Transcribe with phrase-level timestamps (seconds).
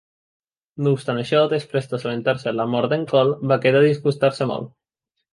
[0.85, 4.73] No obstant això, després d'assabentar-se de la mort d'en Kole, va quedar disgustar-se molt.